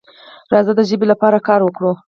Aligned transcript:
راځه 0.53 0.73
د 0.75 0.81
ژبې 0.89 1.05
لپاره 1.11 1.43
کار 1.47 1.59
وکړو. 1.63 1.91